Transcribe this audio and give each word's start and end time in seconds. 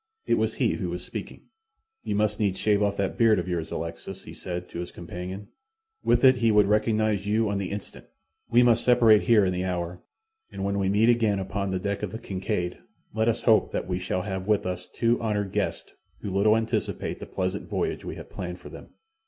It 0.25 0.33
was 0.39 0.55
he 0.55 0.69
who 0.77 0.89
was 0.89 1.05
speaking. 1.05 1.43
"You 2.01 2.15
must 2.15 2.39
needs 2.39 2.59
shave 2.59 2.81
off 2.81 2.97
that 2.97 3.19
beard 3.19 3.37
of 3.37 3.47
yours, 3.47 3.69
Alexis," 3.71 4.23
he 4.23 4.33
said 4.33 4.67
to 4.69 4.79
his 4.79 4.89
companion. 4.89 5.49
"With 6.03 6.25
it 6.25 6.37
he 6.37 6.49
would 6.49 6.65
recognize 6.65 7.27
you 7.27 7.49
on 7.51 7.59
the 7.59 7.69
instant. 7.69 8.07
We 8.49 8.63
must 8.63 8.83
separate 8.83 9.21
here 9.21 9.45
in 9.45 9.53
the 9.53 9.63
hour, 9.63 10.01
and 10.51 10.63
when 10.63 10.79
we 10.79 10.89
meet 10.89 11.09
again 11.09 11.37
upon 11.37 11.69
the 11.69 11.77
deck 11.77 12.01
of 12.01 12.11
the 12.11 12.17
Kincaid, 12.17 12.79
let 13.13 13.29
us 13.29 13.43
hope 13.43 13.71
that 13.73 13.87
we 13.87 13.99
shall 13.99 14.23
have 14.23 14.47
with 14.47 14.65
us 14.65 14.87
two 14.91 15.21
honoured 15.21 15.51
guests 15.51 15.93
who 16.21 16.31
little 16.33 16.57
anticipate 16.57 17.19
the 17.19 17.27
pleasant 17.27 17.69
voyage 17.69 18.03
we 18.03 18.15
have 18.15 18.27
planned 18.31 18.59
for 18.59 18.69
them. 18.69 18.95